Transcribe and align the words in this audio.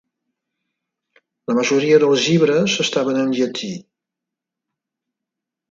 La 1.51 1.57
majoria 1.59 1.99
dels 2.05 2.25
llibres 2.31 2.79
estaven 2.87 3.21
en 3.27 3.37
llatí. 3.41 3.73